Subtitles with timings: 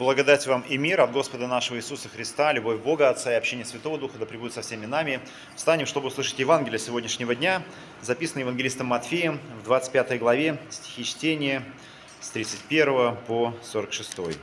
[0.00, 3.98] Благодать вам и мир от Господа нашего Иисуса Христа, любовь Бога Отца и общение Святого
[3.98, 5.20] Духа да пребудет со всеми нами.
[5.56, 7.62] Встанем, чтобы услышать Евангелие сегодняшнего дня,
[8.00, 11.62] записанное Евангелистом Матфеем в 25 главе, стихи чтения
[12.18, 14.38] с 31 по 46.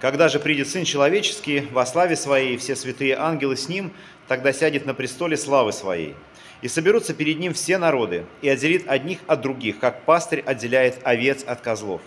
[0.00, 3.94] «Когда же придет Сын Человеческий во славе Своей, все святые ангелы с Ним,
[4.28, 6.14] тогда сядет на престоле славы Своей.
[6.60, 11.42] И соберутся перед Ним все народы, и отделит одних от других, как пастырь отделяет овец
[11.42, 12.02] от козлов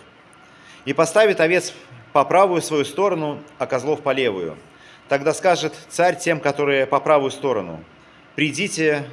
[0.85, 1.73] и поставит овец
[2.13, 4.55] по правую свою сторону, а козлов по левую.
[5.09, 7.83] Тогда скажет царь тем, которые по правую сторону,
[8.35, 9.05] «Придите,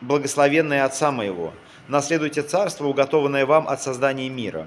[0.00, 1.52] благословенные Отца моего,
[1.88, 4.66] наследуйте царство, уготованное вам от создания мира.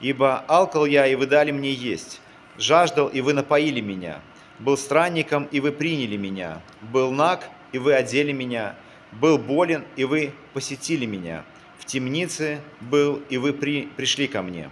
[0.00, 2.20] Ибо алкал я, и вы дали мне есть,
[2.58, 4.20] жаждал, и вы напоили меня,
[4.58, 8.74] был странником, и вы приняли меня, был наг, и вы одели меня,
[9.12, 11.44] был болен, и вы посетили меня,
[11.78, 14.70] в темнице был, и вы при, пришли ко мне».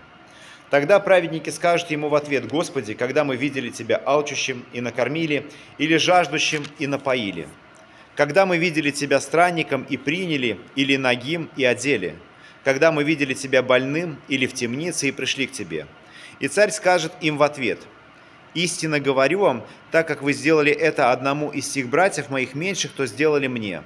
[0.71, 5.47] Тогда праведники скажут ему в ответ, «Господи, когда мы видели Тебя алчущим и накормили,
[5.79, 7.49] или жаждущим и напоили?
[8.15, 12.15] Когда мы видели Тебя странником и приняли, или нагим и одели?
[12.63, 15.87] Когда мы видели Тебя больным или в темнице и пришли к Тебе?»
[16.39, 17.81] И царь скажет им в ответ,
[18.55, 23.07] «Истинно говорю вам, так как вы сделали это одному из сих братьев моих меньших, то
[23.07, 23.83] сделали мне».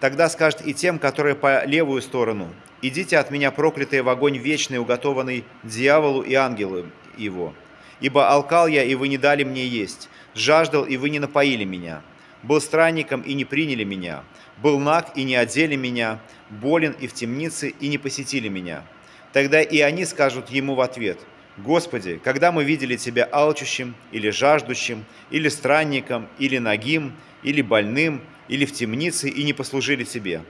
[0.00, 2.48] Тогда скажет и тем, которые по левую сторону,
[2.80, 7.52] «Идите от меня, проклятые, в огонь вечный, уготованный дьяволу и ангелу его.
[8.00, 12.02] Ибо алкал я, и вы не дали мне есть, жаждал, и вы не напоили меня,
[12.44, 14.22] был странником, и не приняли меня,
[14.62, 18.84] был наг, и не одели меня, болен и в темнице, и не посетили меня».
[19.32, 21.18] Тогда и они скажут ему в ответ,
[21.58, 28.64] «Господи, когда мы видели Тебя алчущим, или жаждущим, или странником, или нагим, или больным, или
[28.64, 30.42] в темнице, и не послужили Тебе?»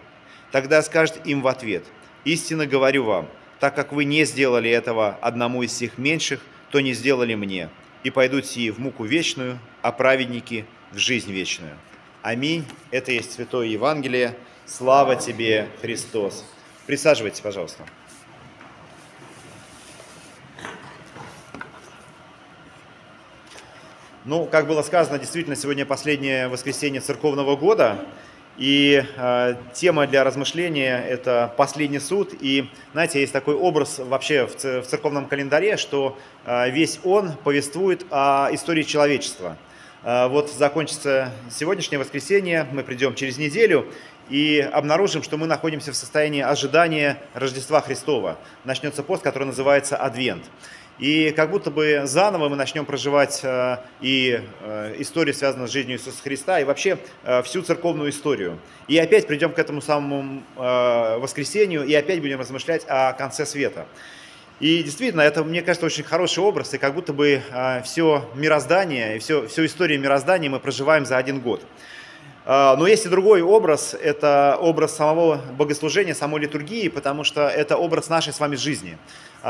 [0.51, 1.85] Тогда скажет им в ответ–
[2.25, 3.29] Истинно говорю вам,
[3.61, 6.41] так как вы не сделали этого одному из всех меньших,
[6.71, 7.71] то не сделали мне,
[8.03, 11.77] и пойдут сии в муку вечную, а праведники в жизнь вечную.
[12.23, 12.65] Аминь.
[12.91, 14.37] Это есть Святое Евангелие.
[14.67, 16.45] Слава тебе, Христос.
[16.87, 17.84] Присаживайтесь, пожалуйста.
[24.28, 27.99] Ну, как было сказано, действительно, сегодня последнее воскресенье церковного года,
[28.59, 32.34] и э, тема для размышления– это последний суд.
[32.39, 38.05] И, знаете, есть такой образ вообще в, в церковном календаре, что э, весь он повествует
[38.11, 39.56] о истории человечества.
[40.03, 43.87] Э, вот закончится сегодняшнее воскресенье, мы придем через неделю
[44.28, 48.37] и обнаружим, что мы находимся в состоянии ожидания Рождества Христова.
[48.66, 50.45] Начнется пост, который называется «Адвент».
[50.98, 55.97] И как будто бы заново мы начнем проживать э, и э, историю, связанную с жизнью
[55.97, 58.59] Иисуса Христа, и вообще э, всю церковную историю.
[58.88, 63.86] И опять придем к этому самому воскресению, и опять будем размышлять о конце света.
[64.59, 67.42] И действительно, это, мне кажется, очень хороший образ, и как будто бы
[67.84, 71.62] все мироздание, и все, всю историю мироздания мы проживаем за один год.
[72.47, 78.09] Но есть и другой образ, это образ самого богослужения, самой литургии, потому что это образ
[78.09, 78.97] нашей с вами жизни.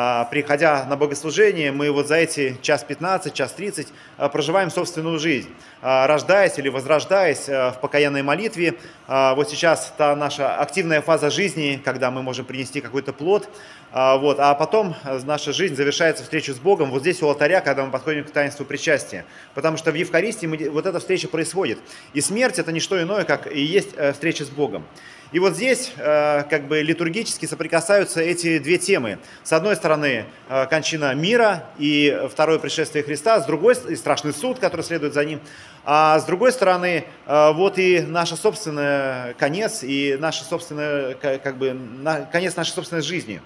[0.01, 5.19] А, приходя на богослужение, мы вот за эти час 15, час 30 а, проживаем собственную
[5.19, 5.49] жизнь,
[5.83, 8.75] а, рождаясь или возрождаясь в покаянной молитве.
[9.09, 13.49] Вот сейчас та наша активная фаза жизни, когда мы можем принести какой-то плод,
[13.91, 14.95] вот, а потом
[15.25, 18.67] наша жизнь завершается встречу с Богом вот здесь у алтаря, когда мы подходим к таинству
[18.67, 19.25] причастия.
[19.55, 21.79] Потому что в Евхаристии мы, вот эта встреча происходит.
[22.13, 24.85] И смерть– это не что иное, как и есть э, встреча с Богом.
[25.31, 29.19] И вот здесь э, как бы литургически соприкасаются эти две темы.
[29.43, 34.59] С одной стороны, э, кончина мира и второе пришествие Христа, с другой и страшный суд,
[34.59, 35.41] который следует за ним.
[35.85, 41.79] А с другой стороны, э, вот и наш собственный конец, и наша собственная, как бы,
[42.31, 43.41] конец нашей собственной жизни.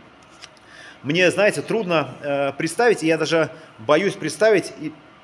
[1.03, 4.73] Мне, знаете, трудно представить, и я даже боюсь представить,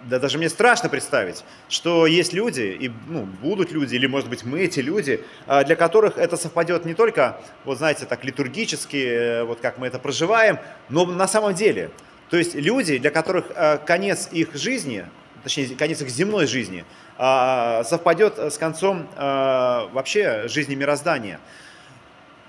[0.03, 4.45] да даже мне страшно представить, что есть люди, и ну, будут люди, или, может быть,
[4.45, 9.45] мы эти люди, а, для которых это совпадет не только, вот знаете, так литургически, э,
[9.45, 10.59] вот как мы это проживаем,
[10.89, 11.91] но на самом деле.
[12.31, 15.05] То есть люди, для которых э, конец их жизни,
[15.43, 16.85] точнее, конец их земной жизни,
[17.17, 21.41] а, совпадет с концом э, вообще жизни мироздания.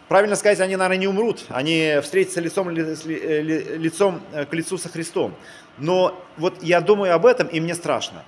[0.09, 5.35] Правильно сказать, они, наверное, не умрут, они встретятся лицом, лицом к лицу со Христом.
[5.77, 8.23] Но вот я думаю об этом, и мне страшно.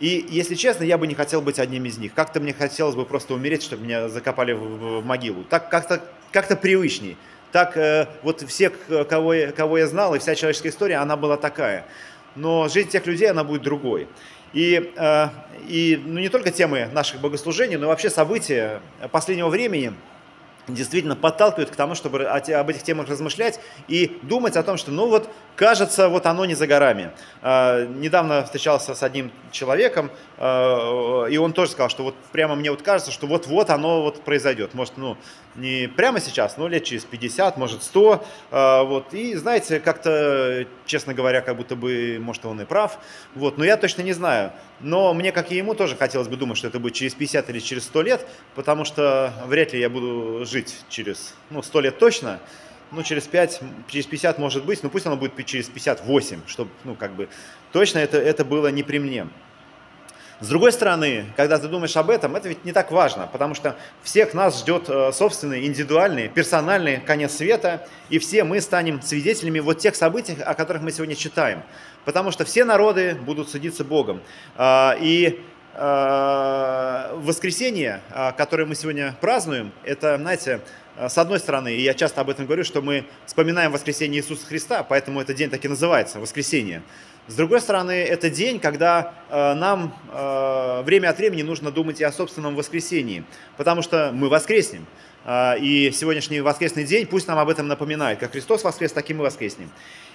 [0.00, 2.14] И, если честно, я бы не хотел быть одним из них.
[2.14, 5.44] Как-то мне хотелось бы просто умереть, чтобы меня закопали в, в могилу.
[5.44, 6.02] Так как-то
[6.32, 7.18] как привычней.
[7.52, 11.36] Так э, вот все, кого я, кого я знал, и вся человеческая история, она была
[11.36, 11.84] такая.
[12.34, 14.08] Но жизнь тех людей, она будет другой.
[14.54, 15.28] И, э,
[15.68, 18.80] и ну, не только темы наших богослужений, но вообще события
[19.12, 19.92] последнего времени–
[20.68, 25.08] действительно подталкивают к тому, чтобы об этих темах размышлять и думать о том, что ну
[25.08, 27.10] вот кажется, вот оно не за горами.
[27.42, 32.70] Э, недавно встречался с одним человеком, э, и он тоже сказал, что вот прямо мне
[32.70, 34.74] вот кажется, что вот-вот оно вот произойдет.
[34.74, 35.16] Может, ну,
[35.56, 38.24] не прямо сейчас, но лет через 50, может, 100.
[38.50, 39.12] Э, вот.
[39.14, 42.98] И, знаете, как-то, честно говоря, как будто бы, может, он и прав.
[43.34, 43.58] Вот.
[43.58, 44.52] Но я точно не знаю.
[44.80, 47.58] Но мне, как и ему, тоже хотелось бы думать, что это будет через 50 или
[47.60, 52.40] через 100 лет, потому что вряд ли я буду жить через, ну, 100 лет точно
[52.90, 56.94] ну, через 5, через 50 может быть, но пусть оно будет через 58, чтобы, ну,
[56.94, 57.28] как бы,
[57.72, 59.26] точно это, это было не при мне.
[60.38, 63.74] С другой стороны, когда ты думаешь об этом, это ведь не так важно, потому что
[64.02, 69.78] всех нас ждет э, собственный, индивидуальный, персональный конец света, и все мы станем свидетелями вот
[69.78, 71.62] тех событий, о которых мы сегодня читаем.
[72.04, 74.20] Потому что все народы будут судиться Богом.
[74.56, 75.40] А, и
[75.72, 80.60] а, воскресенье, а, которое мы сегодня празднуем, это, знаете,
[80.98, 84.82] с одной стороны, и я часто об этом говорю, что мы вспоминаем воскресение Иисуса Христа,
[84.82, 86.82] поэтому этот день так и называется, воскресенье.
[87.28, 92.04] С другой стороны, это день, когда э, нам э, время от времени нужно думать и
[92.04, 93.24] о собственном воскресении,
[93.56, 94.86] потому что мы воскреснем.
[95.24, 98.20] Э, и сегодняшний воскресный день пусть нам об этом напоминает.
[98.20, 99.70] Как Христос воскрес, так и мы воскреснем.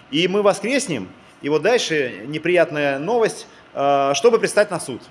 [0.10, 1.10] И мы воскреснем,
[1.42, 5.01] и вот дальше неприятная новость, э, чтобы предстать на суд.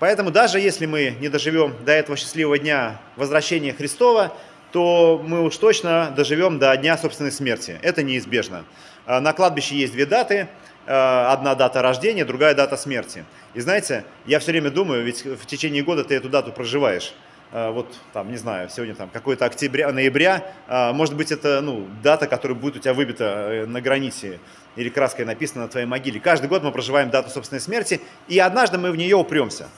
[0.00, 4.36] Поэтому даже если мы не доживем до этого счастливого дня возвращения Христова,
[4.74, 7.78] то мы уж точно доживем до дня собственной смерти.
[7.80, 8.64] Это неизбежно.
[9.06, 10.48] А, на кладбище есть две даты.
[10.84, 13.24] А, одна дата рождения, другая дата смерти.
[13.54, 17.14] И знаете, я все время думаю, ведь в течение года ты эту дату проживаешь.
[17.52, 20.44] А, вот там, не знаю, сегодня там какой-то октября, ноября,
[20.92, 24.40] может быть, это ну, дата, которая будет у тебя выбита э, на границе
[24.74, 26.18] или краской написана на твоей могиле.
[26.18, 29.68] Каждый год мы проживаем дату собственной смерти, и однажды мы в нее упремся.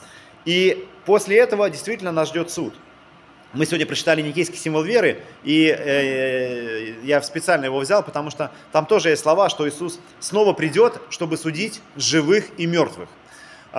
[0.45, 2.73] И после этого действительно нас ждет суд–
[3.53, 8.85] мы сегодня прочитали никейский символ веры, и э, я специально его взял, потому что там
[8.85, 13.09] тоже есть слова, что Иисус снова придет, чтобы судить живых и мертвых.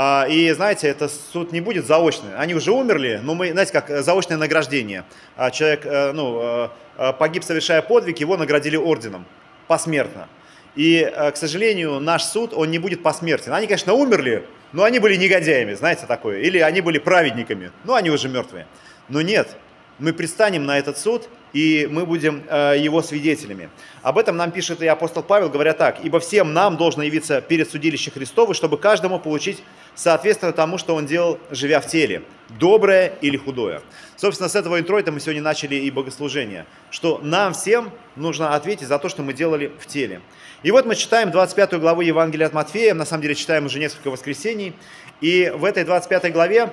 [0.00, 2.36] А, и знаете, это суд не будет заочный.
[2.36, 5.04] Они уже умерли, но мы, знаете, как заочное награждение.
[5.36, 6.68] А человек э, ну, э,
[6.98, 9.24] э, погиб, совершая подвиг, его наградили орденом
[9.66, 10.28] посмертно.
[10.76, 13.52] И, к сожалению, наш суд, он не будет посмертен.
[13.52, 16.42] Они, конечно, умерли, но они были негодяями, знаете, такое.
[16.42, 18.66] Или они были праведниками, но они уже мертвые.
[19.08, 19.56] Но нет,
[19.98, 23.70] мы предстанем на этот суд, и мы будем э, его свидетелями.
[24.02, 27.70] Об этом нам пишет и апостол Павел, говоря так, «Ибо всем нам должно явиться перед
[27.70, 29.62] судилищем Христовым, чтобы каждому получить
[29.94, 32.22] соответственно тому, что он делал, живя в теле,
[32.58, 33.80] доброе или худое».
[34.16, 38.98] Собственно, с этого интроита мы сегодня начали и богослужение, что нам всем нужно ответить за
[38.98, 40.20] то, что мы делали в теле.
[40.62, 44.10] И вот мы читаем 25 главу Евангелия от Матфея, на самом деле читаем уже несколько
[44.10, 44.74] воскресений,
[45.20, 46.72] и в этой 25 главе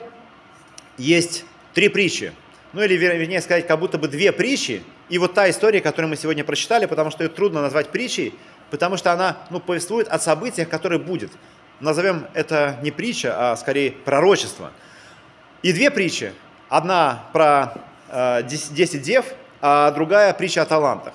[0.98, 2.34] есть три притчи.
[2.74, 4.82] Ну или, вернее сказать, как будто бы две притчи.
[5.10, 8.34] И вот та история, которую мы сегодня прочитали, потому что ее трудно назвать притчей,
[8.72, 11.32] потому что она ну, повествует о событиях, которые будет.
[11.80, 14.72] Назовем это не притча, а скорее пророчество.
[15.62, 16.34] И две притчи.
[16.70, 17.76] Одна про
[18.10, 19.26] э, 10 дев,
[19.62, 21.14] а другая притча о талантах.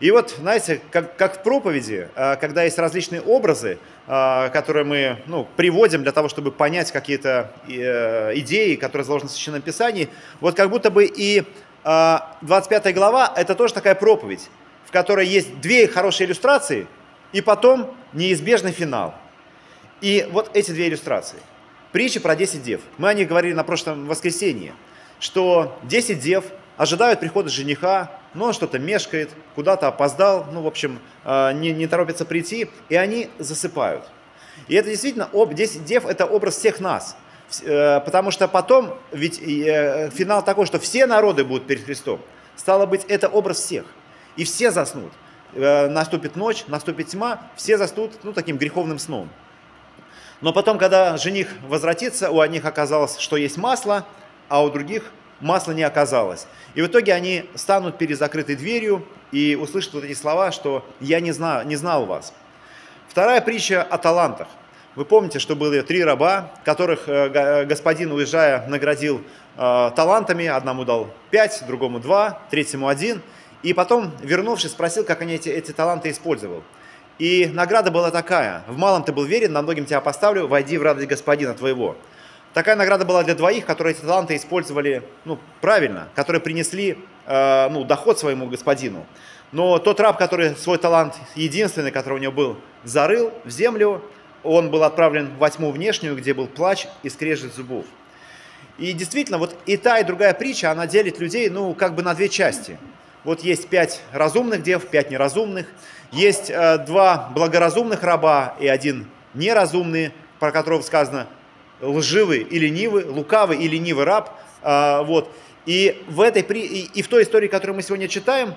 [0.00, 5.18] И вот, знаете, как, как в проповеди, э, когда есть различные образы, э, которые мы
[5.26, 10.08] ну, приводим для того, чтобы понять какие-то э, идеи, которые заложены в Священном Писании,
[10.40, 11.44] вот как будто бы и
[11.84, 14.48] 25 глава– это тоже такая проповедь,
[14.86, 16.86] в которой есть две хорошие иллюстрации,
[17.34, 19.14] и потом неизбежный финал.
[20.00, 21.36] И вот эти две иллюстрации.
[21.92, 22.80] Притча про 10 дев.
[22.96, 24.72] Мы о них говорили на прошлом воскресенье,
[25.20, 26.44] что 10 дев
[26.78, 32.24] ожидают прихода жениха, но что-то мешкает, куда-то опоздал, ну, в общем, э, не, не торопится
[32.24, 34.04] прийти, и они засыпают.
[34.68, 37.16] И это действительно, об, 10 дев– это образ всех нас.
[37.62, 42.20] Э, потому что потом, ведь э, финал такой, что все народы будут перед Христом.
[42.56, 43.84] Стало быть, это образ всех.
[44.36, 45.12] И все заснут.
[45.52, 49.28] Наступит ночь, наступит тьма, все заснут, ну, таким греховным сном.
[50.40, 54.04] Но потом, когда жених возвратится, у одних оказалось, что есть масло,
[54.48, 55.12] а у других
[55.44, 56.46] масла не оказалось.
[56.74, 61.20] И в итоге они станут перед закрытой дверью и услышат вот эти слова, что «я
[61.20, 62.32] не знал, не знал вас».
[63.08, 64.48] Вторая притча о талантах.
[64.96, 69.22] Вы помните, что были три раба, которых э, господин, уезжая, наградил
[69.56, 70.46] э, талантами.
[70.46, 73.20] Одному дал пять, другому два, третьему один.
[73.62, 76.62] И потом, вернувшись, спросил, как они эти, эти таланты использовал.
[77.18, 78.62] И награда была такая.
[78.66, 81.96] В малом ты был верен, на многим тебя поставлю, войди в радость господина твоего.
[82.54, 86.96] Такая награда была для двоих, которые эти таланты использовали ну, правильно, которые принесли
[87.26, 89.04] э, ну, доход своему господину.
[89.50, 94.02] Но тот раб, который свой талант, единственный, который у него был, зарыл в землю,
[94.44, 97.86] он был отправлен в восьмую внешнюю, где был плач и скрежет зубов.
[98.78, 102.14] И действительно, вот и та, и другая притча, она делит людей, ну, как бы на
[102.14, 102.78] две части.
[103.24, 105.66] Вот есть пять разумных дев, пять неразумных.
[106.12, 111.26] Есть э, два благоразумных раба и один неразумный, про которого сказано
[111.80, 114.30] лживый и ленивый, лукавый и ленивый раб.
[114.62, 115.30] Э, вот.
[115.66, 118.54] И в, этой, и, и в той истории, которую мы сегодня читаем,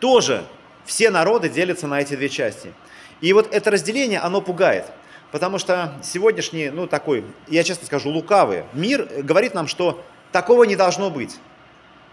[0.00, 0.44] тоже
[0.84, 2.72] все народы делятся на эти две части.
[3.20, 4.86] И вот это разделение, оно пугает.
[5.30, 10.76] Потому что сегодняшний, ну такой, я честно скажу, лукавый мир говорит нам, что такого не
[10.76, 11.36] должно быть.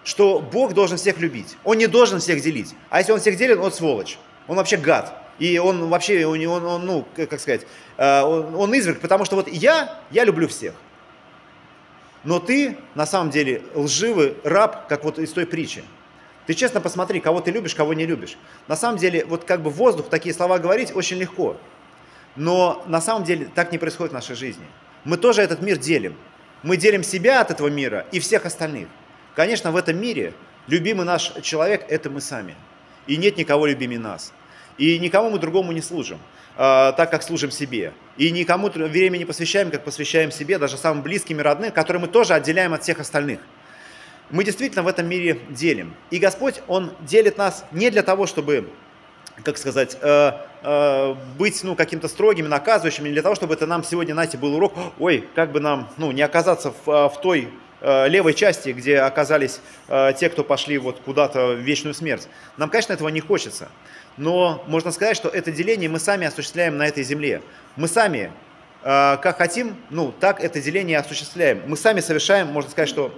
[0.06, 1.58] Что Бог должен всех любить.
[1.66, 2.74] Он не должен всех делить.
[2.90, 4.18] А если он всех делит, он сволочь.
[4.48, 5.14] Он вообще гад.
[5.40, 7.66] И он вообще, он, он, он ну, как сказать,
[7.98, 10.74] э, он, он изверг, потому что вот я, я люблю всех.
[12.24, 15.84] Но ты, на самом деле, лживый раб, как вот из той притчи.
[16.46, 18.38] Ты честно посмотри, кого ты любишь, кого не любишь.
[18.68, 21.56] На самом деле, вот как бы воздух такие слова говорить очень легко.
[22.36, 24.66] Но на самом деле так не происходит в нашей жизни.
[25.06, 26.18] Мы тоже этот мир делим.
[26.64, 28.90] Мы делим себя от этого мира и всех остальных.
[29.36, 30.34] Конечно, в этом мире
[30.68, 32.56] любимый наш человек– это мы сами.
[33.08, 34.34] И нет никого любимее нас.
[34.80, 36.18] И никому мы другому не служим,
[36.58, 37.94] э, так как служим себе.
[38.18, 42.08] И никому время не посвящаем, как посвящаем себе, даже самым близким и родным, которые мы
[42.08, 43.40] тоже отделяем от всех остальных–
[44.32, 45.96] мы действительно в этом мире делим.
[46.12, 48.70] И Господь, Он делит нас не для того, чтобы,
[49.44, 50.32] как сказать, э,
[50.62, 54.56] э, быть ну, каким-то строгим, наказывающим, не для того, чтобы это нам сегодня, знаете, был
[54.56, 57.50] урок, ой, как бы нам ну, не оказаться в, э, в той
[57.82, 62.28] э, левой части, где оказались э, те, кто пошли вот куда-то в вечную смерть.
[62.58, 63.70] Нам, конечно, этого не хочется.
[64.20, 67.42] Но можно сказать, что это деление мы сами осуществляем на этой земле.
[67.76, 68.32] Мы сами
[68.84, 71.64] э, как хотим, ну, так это деление осуществляем.
[71.66, 73.12] Мы сами совершаем, можно сказать, что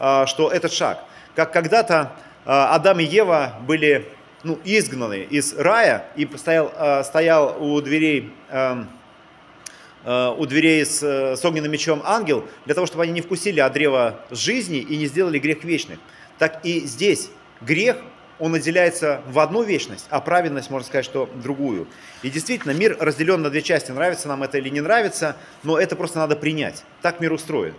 [0.00, 1.04] а, что этот шаг.
[1.36, 2.12] Как когда-то
[2.46, 4.08] а, Адам и Ева были
[4.42, 8.32] ну, изгнаны из рая и стоял, а, стоял у дверей
[10.02, 14.24] у дверей с, с огненным мечом ангел, для того, чтобы они не вкусили от древа
[14.30, 15.98] жизни и не сделали грех вечных.
[16.38, 17.28] Так и здесь
[17.60, 17.98] грех,
[18.40, 21.86] он отделяется в одну вечность, а праведность, можно сказать, что другую.
[22.22, 25.94] И действительно, мир разделен на две части, нравится нам это или не нравится, но это
[25.94, 26.82] просто надо принять.
[27.02, 27.74] Так мир устроен.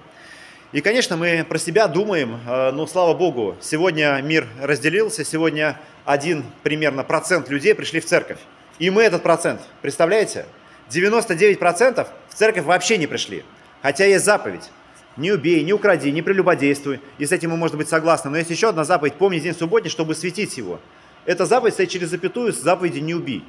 [0.72, 6.46] И, конечно, мы про себя думаем, э, но слава Богу, сегодня мир разделился, сегодня один
[6.63, 8.39] примерно процент людей пришли в церковь.
[8.80, 10.46] И мы этот процент, представляете?
[10.89, 13.44] 99% в церковь вообще не пришли.
[13.82, 14.70] Хотя есть заповедь.
[15.18, 17.01] Не убей, не укради, не прелюбодействуй.
[17.18, 18.32] И с этим мы, может быть, согласны.
[18.32, 19.15] Но есть еще одна заповедь.
[19.15, 20.80] Помни день субботний, чтобы светить его.
[21.25, 23.44] Эта заповедь стоит через запятую с заповедью «не убий».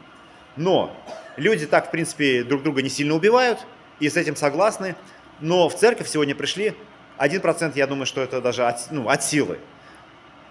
[0.57, 0.95] Но
[1.37, 3.61] люди так, в принципе, друг друга не сильно убивают,
[4.01, 4.97] и с этим согласны.
[5.41, 6.75] Но в церковь сегодня пришли
[7.19, 9.59] 1% я думаю, что это даже от, ну, от силы.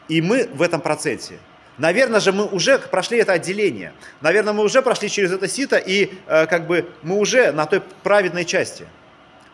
[0.07, 1.37] И мы в этом проценте.
[1.77, 3.93] Наверное же мы уже прошли это отделение.
[4.21, 7.81] Наверное, мы уже прошли через это сито, и э, как бы мы уже на той
[8.03, 8.85] праведной части.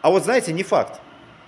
[0.02, 1.00] А вот знаете, не факт.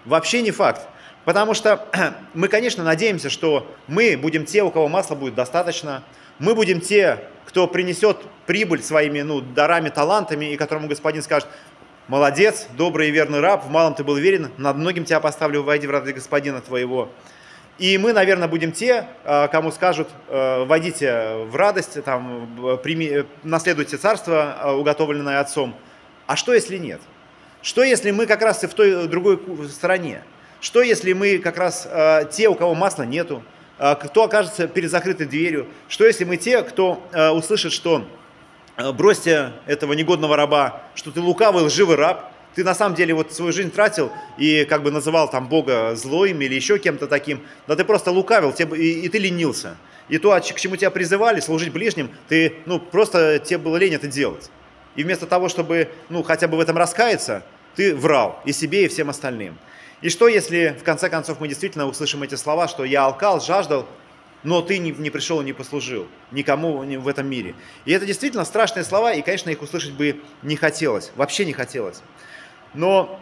[0.06, 0.88] Вообще не факт.
[1.26, 1.88] Потому что
[2.34, 6.04] мы, конечно, надеемся, что мы будем те, у кого масла будет достаточно.
[6.40, 11.48] Мы будем те, кто принесет прибыль своими ну, дарами, талантами, и которому Господин скажет,
[12.10, 15.86] Молодец, добрый и верный раб, в малом ты был верен, над многим тебя поставлю, войди
[15.86, 17.10] в рады господина твоего.
[17.78, 23.98] И мы, наверное, будем те, а, кому скажут, э, войдите в радость, там, прими, наследуйте
[23.98, 25.76] царство, а, уготовленное отцом.
[26.26, 27.00] А что, если нет?
[27.62, 29.40] Что, если мы как раз и в той другой
[29.70, 30.24] стороне?
[30.62, 33.44] Что, если мы как раз э, те, у кого масла нету?
[33.78, 35.68] Э, кто окажется перед закрытой дверью?
[35.88, 37.02] Что, если мы те, кто
[37.34, 38.06] услышит, что
[38.80, 43.34] Э, бросьте этого негодного раба, что ты лукавый, лживый раб, ты на самом деле вот
[43.34, 47.76] свою жизнь тратил и как бы называл там Бога злоим или еще кем-то таким, да
[47.76, 49.76] ты просто лукавил и, и ты ленился.
[50.08, 54.08] И то, к чему тебя призывали, служить ближним, ты, ну, просто тебе было лень это
[54.08, 54.50] делать.
[55.00, 57.42] И вместо того, чтобы, ну, хотя бы в этом раскаяться,
[57.78, 59.58] ты врал и себе, и всем остальным.
[60.02, 63.88] И что, если в конце концов мы действительно услышим эти слова, что я алкал, жаждал,
[64.44, 67.56] но ты не, не пришел и не послужил никому в этом мире.
[67.86, 72.02] И это действительно страшные слова, и, конечно, их услышать бы не хотелось, вообще не хотелось.
[72.74, 73.22] Но,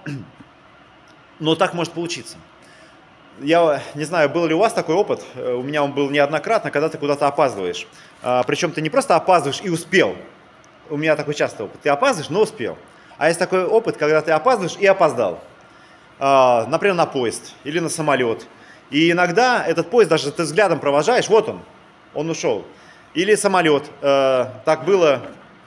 [1.39, 2.37] но так может получиться.
[3.39, 6.71] Я не знаю, был ли у вас такой опыт, э, у меня он был неоднократно,
[6.71, 7.85] когда ты куда-то опаздываешь.
[8.23, 10.17] А, причем ты не просто опаздываешь и успел.
[10.89, 11.81] У меня такой частый опыт.
[11.81, 12.77] Ты опаздываешь, но успел.
[13.17, 15.39] А есть такой опыт, когда ты опаздываешь и опоздал.
[16.19, 18.47] А, например, на поезд или на самолет
[18.89, 21.61] и иногда этот поезд даже ты взглядом провожаешь, вот он,
[22.13, 22.65] он ушел.
[23.13, 23.83] Или самолет.
[24.01, 25.21] Э, так было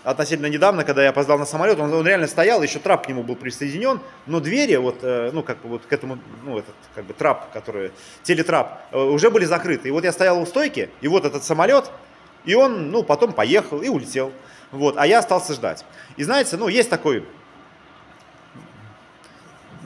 [0.05, 3.23] относительно недавно, когда я опоздал на самолет, он, он реально стоял, еще трап к нему
[3.23, 7.05] был присоединен, но двери вот, э, ну, как бы вот к этому, ну, этот, как
[7.05, 9.89] бы трап, который, телетрап, э, уже были закрыты.
[9.89, 11.91] И вот я стоял у стойки, и вот этот самолет,
[12.47, 14.33] и он, ну, потом поехал и улетел.
[14.73, 15.85] Вот, а я остался ждать.
[16.17, 17.25] И знаете, ну, есть такой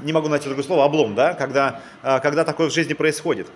[0.04, 3.48] не могу найти другое слово, облом, да, когда, а, когда такое в жизни происходит.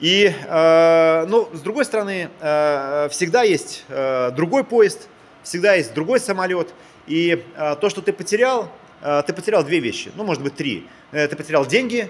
[0.00, 5.08] И, э, ну, с другой стороны, э, всегда есть э, другой поезд,
[5.42, 6.72] всегда есть другой самолет.
[7.06, 8.72] И э, то, что ты потерял,
[9.02, 10.86] э, ты потерял две вещи, ну, может быть, три.
[11.12, 12.08] Э, ты потерял деньги,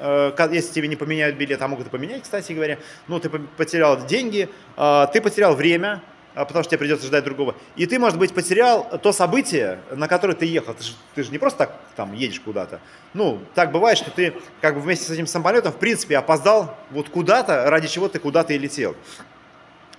[0.00, 2.78] э, если тебе не поменяют билет, а могут и поменять, кстати говоря.
[3.06, 6.02] Ну, ты потерял деньги, э, ты потерял время,
[6.34, 7.54] потому что тебе придется ждать другого.
[7.76, 10.74] И ты, может быть, потерял то событие, на которое ты ехал.
[10.74, 12.80] Ты же, ты же не просто так там едешь куда-то.
[13.12, 17.08] Ну, так бывает, что ты как бы вместе с этим самолетом, в принципе, опоздал вот
[17.08, 18.96] куда-то, ради чего ты куда-то и летел.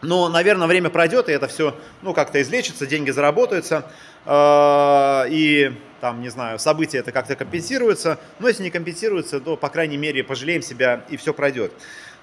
[0.01, 3.89] Но, наверное, время пройдет, и это все, ну, как-то излечится, деньги заработаются,
[4.25, 8.19] э, и, там, не знаю, события это как-то компенсируются.
[8.39, 11.71] Но если не компенсируются, то, по крайней мере, пожалеем себя, и все пройдет.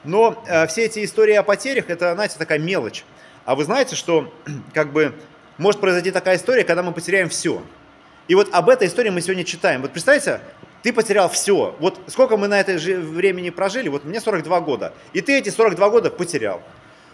[0.04, 3.04] Но э, все эти истории о потерях, это, знаете, такая мелочь.
[3.44, 4.32] А вы знаете, что
[4.74, 5.14] как бы
[5.58, 7.62] может произойти такая история, когда мы потеряем все.
[8.28, 9.82] И вот об этой истории мы сегодня читаем.
[9.82, 10.40] Вот представьте,
[10.82, 11.74] ты потерял все.
[11.78, 14.92] Вот сколько мы на это же времени прожили, вот мне 42 года.
[15.12, 16.62] И ты эти 42 года потерял.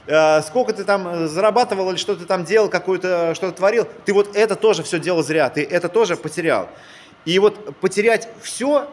[0.07, 4.15] Э, сколько ты там э, зарабатывал или что ты там делал, какую-то, что-то творил, ты
[4.15, 6.71] вот это тоже все делал зря, ты это тоже потерял.
[7.27, 8.89] И вот потерять все,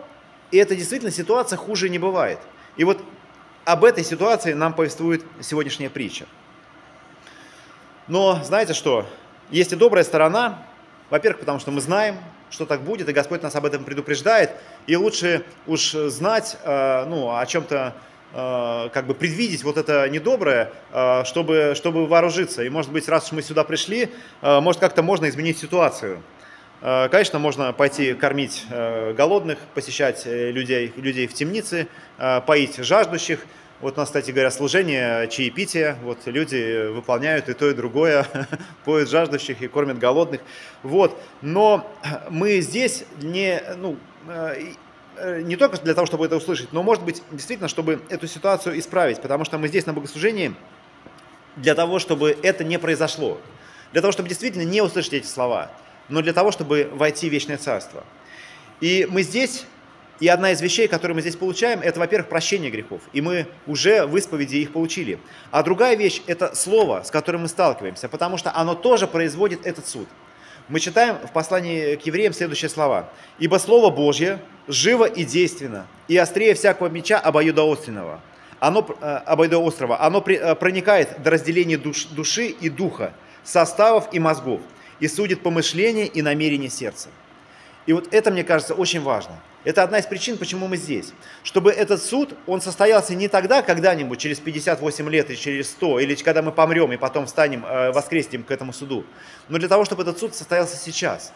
[0.52, 2.40] и это действительно ситуация хуже не бывает.
[2.76, 3.02] И вот
[3.64, 6.26] об этой ситуации нам повествует сегодняшняя притча.
[8.08, 9.06] Но знаете что?
[9.50, 10.64] Есть и добрая сторона.
[11.10, 12.18] Во-первых, потому что мы знаем,
[12.52, 14.52] что так будет, и Господь нас об этом предупреждает.
[14.86, 17.96] И лучше уж знать э, ну, о чем-то,
[18.34, 22.64] э, как бы предвидеть вот это недоброе, э, чтобы, чтобы вооружиться.
[22.64, 26.22] И может быть, раз уж мы сюда пришли, может как-то можно изменить ситуацию.
[26.82, 31.88] Конечно, можно пойти кормить голодных, посещать людей, людей в темнице,
[32.46, 33.40] поить жаждущих,
[33.82, 38.26] вот у нас, кстати говоря, служение, чаепитие, вот люди выполняют и то, и другое,
[38.86, 40.42] поют жаждущих и кормят голодных.
[40.82, 41.20] Вот.
[41.42, 41.86] Но
[42.30, 43.98] мы здесь не, ну,
[44.30, 44.74] э,
[45.18, 48.80] э, не только для того, чтобы это услышать, но, может быть, действительно, чтобы эту ситуацию
[48.80, 50.56] исправить, потому что мы здесь на богослужении
[51.58, 53.40] для того, чтобы это не произошло,
[53.92, 55.70] для того, чтобы действительно не услышать эти слова,
[56.08, 58.04] но для того, чтобы войти в вечное царство.
[58.80, 59.66] И мы здесь
[60.20, 63.02] и одна из вещей, которые мы здесь получаем, это, во-первых, прощение грехов.
[63.12, 65.20] И мы уже в исповеди их получили.
[65.52, 69.88] А другая вещь– это слово, с которым мы сталкиваемся, потому что оно тоже производит этот
[69.88, 70.08] суд.
[70.68, 73.10] Мы читаем в послании к евреям следующие слова.
[73.38, 78.20] «Ибо Слово Божье живо и действенно, и острее всякого меча обоюдоостренного,
[78.60, 83.14] оно, э, обоюдоострого, оно э, проникает до разделения душ, души и духа,
[83.44, 84.62] составов и мозгов,
[85.00, 87.10] и судит помышления и намерения сердца».
[87.86, 91.12] И вот это, мне кажется, очень важно– это одна из причин, почему мы здесь.
[91.44, 96.16] Чтобы этот суд, он состоялся не тогда, когда-нибудь, через 58 лет или через 100, или
[96.16, 99.04] когда мы помрем и потом встанем, э, воскреснем к этому суду,
[99.50, 101.34] но для того, чтобы этот суд состоялся сейчас.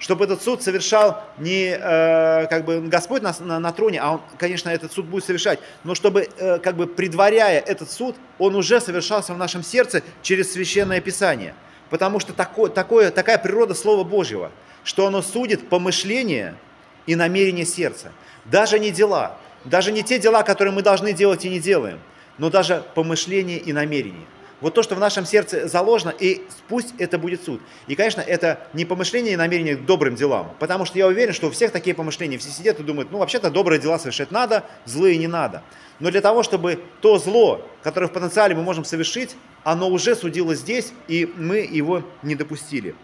[0.00, 4.20] Чтобы этот суд совершал не э, как бы Господь на, на, на троне, а он,
[4.38, 8.80] конечно, этот суд будет совершать, но чтобы, э, как бы предваряя этот суд, он уже
[8.80, 11.54] совершался в нашем сердце через Священное Писание.
[11.90, 14.50] Потому что такое, такое, такая природа Слова Божьего,
[14.84, 16.54] что оно судит помышление–
[17.08, 18.12] и намерение сердца.
[18.44, 21.98] Даже не дела, даже не те дела, которые мы должны делать и не делаем,
[22.36, 24.26] но даже помышление и намерение.
[24.60, 27.60] Вот то, что в нашем сердце заложено, и пусть это будет суд.
[27.86, 31.46] И, конечно, это не помышление и намерение к добрым делам, потому что я уверен, что
[31.46, 32.38] у всех такие помышления.
[32.38, 35.62] Все сидят и думают, ну, вообще-то добрые дела совершать надо, злые не надо.
[36.00, 40.58] Но для того, чтобы то зло, которое в потенциале мы можем совершить, оно уже судилось
[40.58, 42.94] здесь, и мы его не допустили.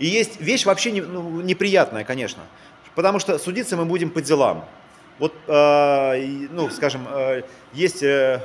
[0.00, 2.42] И есть вещь вообще не, ну, неприятная, конечно–
[2.94, 4.64] Потому что судиться мы будем по делам.
[5.18, 7.42] Вот, э, ну, скажем, э,
[7.72, 8.40] есть э,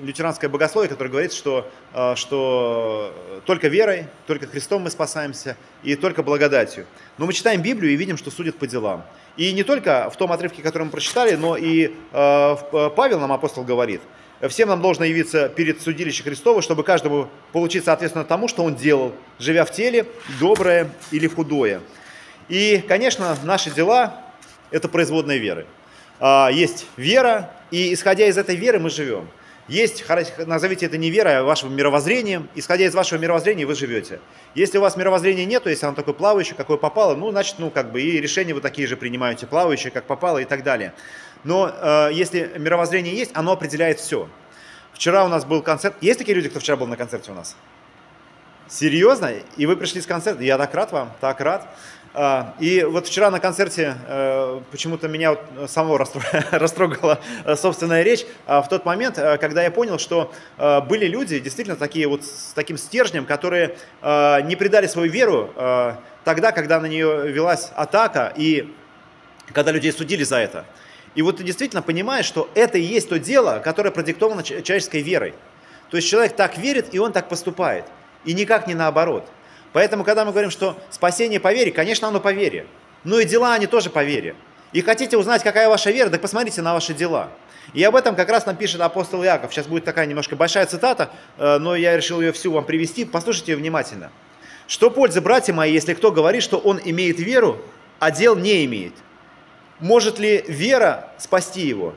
[0.00, 3.12] лютеранское богословие, которое говорит, что, э, что
[3.46, 6.86] только верой, только Христом мы спасаемся и только благодатью.
[7.18, 9.04] Но мы читаем Библию и видим, что судят по делам.
[9.36, 12.56] И не только в том отрывке, который мы прочитали, но и э,
[12.96, 14.00] Павел нам апостол говорит,
[14.48, 19.12] всем нам должно явиться перед судилищем Христова, чтобы каждому получить соответственно тому, что он делал,
[19.38, 20.06] живя в теле,
[20.40, 21.80] доброе или худое.
[22.48, 24.22] И, конечно, наши дела–
[24.70, 25.66] это производная веры.
[26.20, 29.28] А, есть вера, и исходя из этой веры мы живем.
[29.68, 30.04] Есть,
[30.46, 32.48] назовите это не верой, а вашим мировоззрением.
[32.54, 34.20] Исходя из вашего мировоззрения вы живете.
[34.54, 37.70] Если у вас мировоззрения нет, то если оно такое плавающее, какое попало, ну, значит, ну,
[37.70, 40.94] как бы и решения вы такие же принимаете, плавающие, как попало и так далее.
[41.42, 44.28] Но э, если мировоззрение есть, оно определяет все.
[44.92, 45.96] Вчера у нас был концерт.
[46.00, 47.56] Есть такие люди, кто вчера был на концерте у нас?
[48.68, 49.32] Серьезно?
[49.56, 50.42] И вы пришли с концерта?
[50.42, 51.68] Я так рад вам, так рад.
[52.18, 55.98] А, и вот вчера на концерте э, почему-то меня самого
[56.50, 60.32] растрогала э, собственная речь а в тот момент, э, когда я понял, что
[60.88, 65.52] были люди действительно такие вот с таким стержнем, которые не предали свою веру
[66.24, 68.72] тогда, когда на нее велась атака и
[69.52, 70.64] когда людей судили за это.
[71.14, 75.34] И вот ты действительно понимаешь, что это и есть то дело, которое продиктовано человеческой верой.
[75.90, 77.84] То есть человек так верит, и он так поступает.
[78.24, 79.28] И никак не наоборот.
[79.76, 82.64] Поэтому, когда мы говорим, что спасение по вере, конечно, оно по вере.
[83.04, 84.34] Но и дела, они тоже по вере.
[84.72, 87.28] И хотите узнать, какая ваша вера, так посмотрите на ваши дела.
[87.74, 89.52] И об этом как раз нам пишет апостол Иаков.
[89.52, 93.04] Сейчас будет такая немножко большая цитата, э, но я решил ее всю вам привести.
[93.04, 94.10] Послушайте ее внимательно.
[94.66, 97.60] Что пользы, братья мои, если кто говорит, что он имеет веру,
[97.98, 98.94] а дел не имеет?
[99.80, 101.94] Может ли вера спасти его?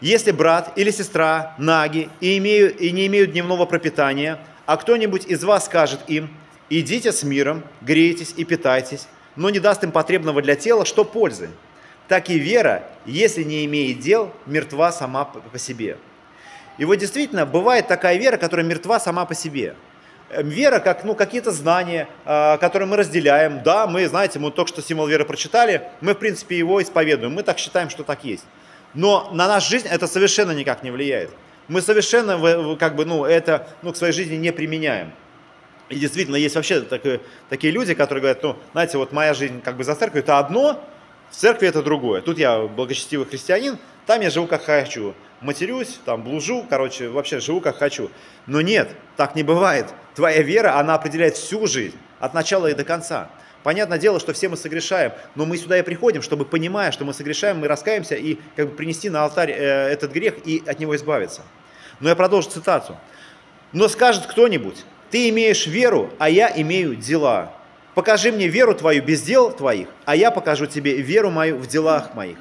[0.00, 5.44] Если брат или сестра наги и, имеют, и не имеют дневного пропитания, а кто-нибудь из
[5.44, 6.28] вас скажет им,
[6.80, 11.50] идите с миром, грейтесь и питайтесь, но не даст им потребного для тела, что пользы?
[12.08, 15.96] Так и вера, если не имеет дел, мертва сама по себе.
[16.78, 19.74] И вот действительно, бывает такая вера, которая мертва сама по себе.
[20.30, 23.62] Эм, вера как ну, какие-то знания, а, которые мы разделяем.
[23.62, 27.34] Да, мы, знаете, мы только что символ веры прочитали, мы, в принципе, его исповедуем.
[27.34, 28.44] Мы так считаем, что так есть.
[28.94, 31.30] Но на нашу жизнь это совершенно никак не влияет.
[31.68, 35.12] Мы совершенно как бы, ну, это ну, к своей жизни не применяем.
[35.92, 39.76] И действительно, есть вообще такие, такие люди, которые говорят, ну, знаете, вот моя жизнь как
[39.76, 40.82] бы за церковью это одно,
[41.30, 42.22] в церкви это другое.
[42.22, 45.14] Тут я благочестивый христианин, там я живу как хочу.
[45.42, 48.10] Матерюсь, там блужу, короче, вообще живу как хочу.
[48.46, 49.86] Но нет, так не бывает.
[50.14, 53.28] Твоя вера, она определяет всю жизнь, от начала и до конца.
[53.62, 57.12] Понятное дело, что все мы согрешаем, но мы сюда и приходим, чтобы, понимая, что мы
[57.12, 60.96] согрешаем, мы раскаемся и как бы принести на алтарь э, этот грех и от него
[60.96, 61.42] избавиться.
[62.00, 62.96] Но я продолжу цитату.
[63.72, 67.52] «Но скажет кто-нибудь, ты имеешь веру, а я имею дела.
[67.94, 72.14] Покажи мне веру твою без дел твоих, а я покажу тебе веру мою в делах
[72.14, 72.38] моих».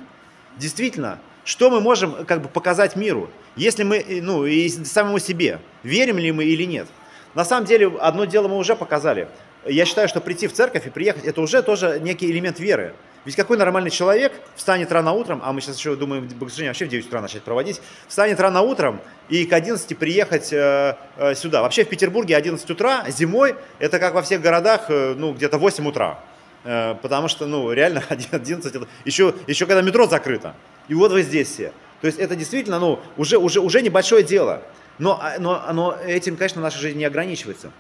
[0.57, 5.59] Действительно, что мы можем как бы показать миру, если мы, э, ну, и самому себе,
[5.83, 6.87] верим ли мы или нет?
[7.35, 9.27] На самом деле, одно дело мы уже показали–
[9.65, 12.93] я считаю, что прийти в церковь и приехать, это уже тоже некий элемент веры.
[13.23, 16.89] Ведь какой нормальный человек встанет рано утром, а мы сейчас еще думаем богослужение вообще в
[16.89, 21.61] 9 утра начать проводить, встанет рано утром и к 11 приехать э, э, сюда.
[21.61, 25.87] Вообще в Петербурге 11 утра зимой, это как во всех городах, э, ну, где-то 8
[25.87, 26.19] утра.
[26.63, 30.55] Э, потому что, ну, реально 11, это, еще, еще когда метро закрыто.
[30.87, 31.73] И вот вы здесь все.
[32.01, 34.63] То есть это действительно, ну, уже, уже, уже небольшое дело.
[34.97, 37.71] Но, а, но, но этим, конечно, наша жизнь не ограничивается.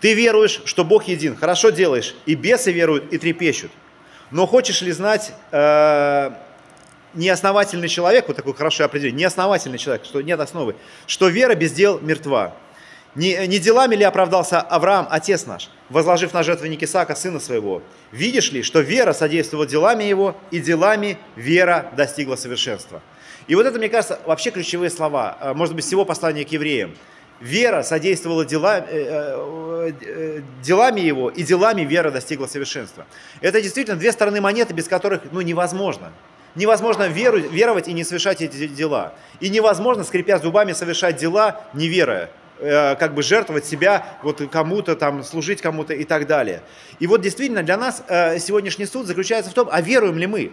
[0.00, 3.70] Ты веруешь, что Бог един, хорошо делаешь, и бесы веруют и трепещут.
[4.30, 6.30] Но хочешь ли знать, э,
[7.14, 11.98] неосновательный человек, вот такое хорошее определение, неосновательный человек, что нет основы, что вера без дел
[12.00, 12.52] мертва.
[13.14, 17.82] Не, не делами ли оправдался Авраам, отец наш, возложив на жертвенник Исаака, сына своего?
[18.12, 23.00] Видишь ли, что вера содействовала делами его, и делами вера достигла совершенства?
[23.46, 26.94] И вот это, мне кажется, вообще ключевые слова, э, может быть, всего послания к евреям–
[27.40, 33.06] вера содействовала дела, э, э, э, делами его, и делами вера достигла совершенства.
[33.40, 36.12] Это действительно две стороны монеты, без которых ну, невозможно.
[36.54, 39.12] Невозможно веру, веровать и не совершать эти дела.
[39.40, 45.22] И невозможно, скрипя зубами, совершать дела, не веруя как бы жертвовать себя вот кому-то там,
[45.22, 46.62] служить кому-то и так далее.
[46.98, 50.52] И вот действительно для нас сегодняшний суд заключается в том, а веруем ли мы?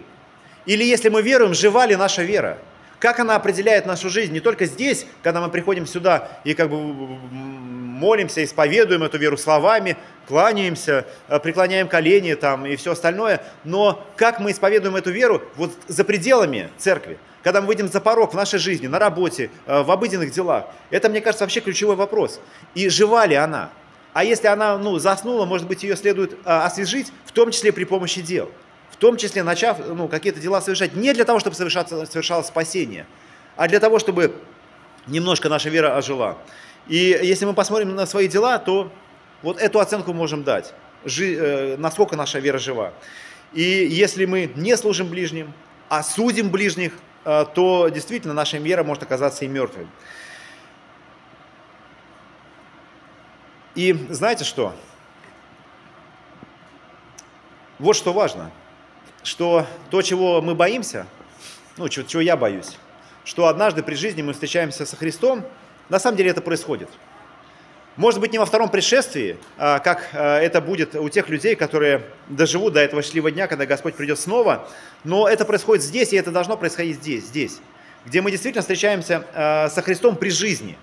[0.66, 2.58] Или если мы веруем, жива ли наша вера?
[3.04, 6.78] Как она определяет нашу жизнь не только здесь, когда мы приходим сюда и как бы
[6.78, 14.40] молимся, исповедуем эту веру словами, кланяемся, э, преклоняем колени там и все остальное, но как
[14.40, 18.58] мы исповедуем эту веру вот за пределами церкви, когда мы выйдем за порог в нашей
[18.58, 20.64] жизни, на работе, э, в обыденных делах.
[20.88, 22.40] Это, мне кажется, вообще ключевой вопрос.
[22.74, 23.68] И жива ли она?
[24.14, 27.84] А если она ну, заснула, может быть, ее следует э, освежить, в том числе при
[27.84, 28.50] помощи дел
[28.94, 33.06] в том числе начав ну, какие-то дела совершать не для того, чтобы совершалось спасение,
[33.56, 34.36] а для того, чтобы
[35.08, 36.38] немножко наша вера ожила.
[36.86, 38.92] И если мы посмотрим на свои дела, то
[39.42, 42.92] вот эту оценку можем дать, жи, э, насколько наша вера жива.
[43.52, 45.52] И если мы не служим ближним,
[45.88, 46.92] а судим ближних,
[47.24, 49.88] э, то действительно наша вера может оказаться и мертвой.
[53.74, 54.72] И знаете что?
[57.80, 58.52] Вот что важно–
[59.24, 61.06] что то, чего мы боимся,
[61.76, 62.76] ну, чего, чего я боюсь,
[63.24, 65.44] что однажды при жизни мы встречаемся со Христом,
[65.88, 66.88] на самом деле это происходит.
[67.96, 72.02] Может быть, не во втором пришествии, а как а, это будет у тех людей, которые
[72.28, 74.68] доживут до этого счастливого дня, когда Господь придет снова,
[75.04, 77.60] но это происходит здесь, и это должно происходить здесь, здесь,
[78.04, 80.76] где мы действительно встречаемся а, со Христом при жизни.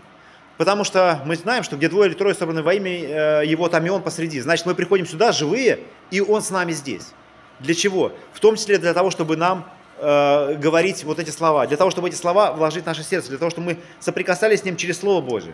[0.58, 3.90] Потому что мы знаем, что где двое или трое собраны во имя Его, там и
[3.90, 4.40] Он посреди.
[4.42, 5.80] Значит, мы приходим сюда живые,
[6.12, 7.14] и Он с нами здесь.
[7.62, 8.12] Для чего?
[8.34, 12.10] В том числе для того, чтобы нам э, говорить вот эти слова, для того, чтобы
[12.10, 15.22] эти слова вложить в наше сердце, для того, чтобы мы соприкасались с ним через Слово
[15.22, 15.54] Божие.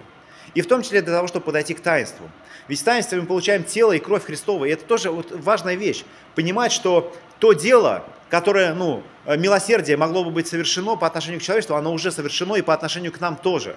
[0.53, 2.29] И в том числе для того, чтобы подойти к таинству.
[2.67, 4.65] Ведь в мы получаем тело и кровь Христова.
[4.65, 6.03] И это тоже вот важная вещь.
[6.35, 11.75] Понимать, что то дело, которое, ну, милосердие могло бы быть совершено по отношению к человечеству,
[11.75, 13.75] оно уже совершено и по отношению к нам тоже.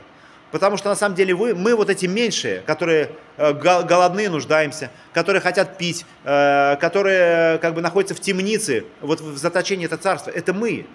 [0.50, 5.40] Потому что на самом деле вы, мы вот эти меньшие, которые э, голодные нуждаемся, которые
[5.40, 10.52] хотят пить, э, которые как бы находятся в темнице, вот в заточении это царство, это
[10.52, 10.86] мы.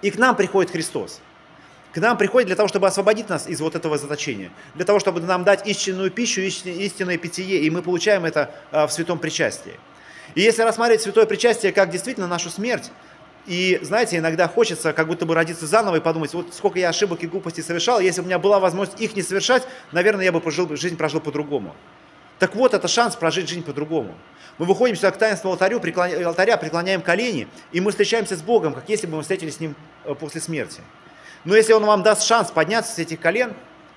[0.00, 1.20] И к нам приходит Христос.
[1.92, 5.20] К нам приходит для того, чтобы освободить нас из вот этого заточения, для того, чтобы
[5.20, 9.74] нам дать истинную пищу, истинное питье, и мы получаем это э, в святом причастии.
[10.34, 12.90] И если рассматривать святое причастие как действительно нашу смерть,
[13.46, 17.22] и, знаете, иногда хочется как будто бы родиться заново и подумать, вот сколько я ошибок
[17.22, 20.40] и глупостей совершал, если бы у меня была возможность их не совершать, наверное, я бы
[20.40, 21.74] прожил, жизнь прожил по-другому.
[22.38, 24.14] Так вот, это шанс прожить жизнь по-другому.
[24.58, 28.74] Мы выходим сюда к таинству алтарю, преклоня, алтаря, преклоняем колени, и мы встречаемся с Богом,
[28.74, 29.74] как если бы мы встретились с Ним
[30.04, 30.80] э, после смерти.
[31.44, 33.54] Но если Он вам даст шанс подняться с этих колен,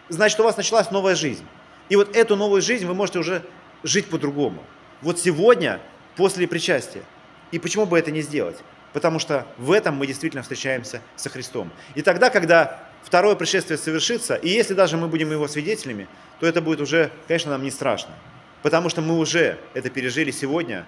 [0.10, 1.46] значит, у вас началась новая жизнь.
[1.90, 3.44] И вот эту новую жизнь вы можете уже
[3.84, 4.64] жить по-другому.
[5.02, 5.80] Вот сегодня,
[6.16, 7.04] после причастия.
[7.52, 8.58] И почему бы это не сделать?
[8.94, 11.72] Потому что в этом мы действительно встречаемся со Христом.
[11.96, 16.08] И тогда, когда второе пришествие совершится, и если даже мы будем его свидетелями,
[16.40, 18.14] то это будет уже, конечно, нам не страшно.
[18.62, 20.86] Потому что мы уже это пережили сегодня,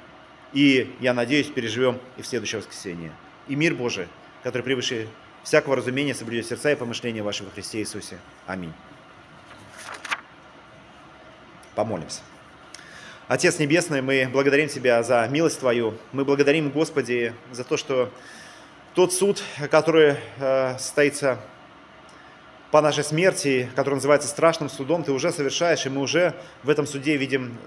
[0.52, 3.12] и, я надеюсь, переживем и в следующее воскресенье.
[3.48, 4.08] И мир Божий,
[4.44, 5.08] который превыше
[5.44, 8.18] всякого разумения, соблюдет сердца и помышления вашего Христе Иисусе.
[8.46, 8.74] Аминь.
[11.76, 12.22] Помолимся.
[13.30, 15.94] Отец Небесный, мы благодарим Тебя за милость Твою.
[16.12, 18.10] Мы благодарим, Господи, за то, что
[18.96, 21.40] тот суд, который э, состоится
[22.70, 26.86] по нашей смерти, который называется страшным судом, Ты уже совершаешь, и мы уже в этом
[26.86, 27.58] суде видим,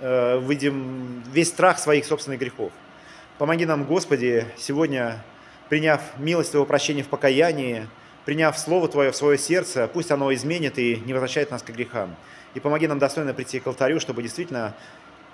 [0.00, 2.72] э, видим весь страх своих собственных грехов.
[3.36, 5.22] Помоги нам, Господи, сегодня,
[5.68, 7.86] приняв милость Твоего прощения в покаянии,
[8.24, 12.16] приняв Слово Твое в свое сердце, пусть оно изменит и не возвращает нас к грехам.
[12.54, 14.74] И помоги нам достойно прийти к алтарю, чтобы действительно,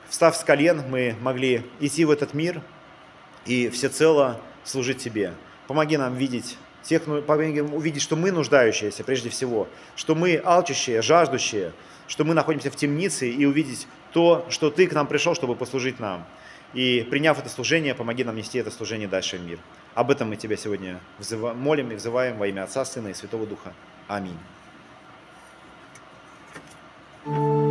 [0.09, 2.61] встав с колен, мы могли идти в этот мир
[3.46, 5.33] и всецело служить Тебе.
[5.66, 10.40] Помоги нам видеть тех, ну, помоги нам увидеть, что мы нуждающиеся прежде всего, что мы
[10.42, 11.72] алчущие, жаждущие,
[12.07, 15.98] что мы находимся в темнице и увидеть то, что Ты к нам пришел, чтобы послужить
[15.98, 16.24] нам.
[16.74, 19.59] И приняв это служение, помоги нам нести это служение дальше в мир.
[19.94, 21.00] Об этом мы Тебя сегодня
[21.57, 23.72] молим и взываем во имя Отца, Сына и Святого Духа.
[24.09, 24.38] Аминь.
[27.26, 27.65] Thank you.